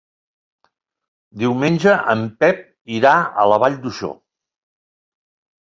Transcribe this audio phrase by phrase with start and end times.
[1.41, 2.63] Diumenge en Pep
[2.97, 3.13] irà
[3.45, 4.11] a la Vall d'Uixó.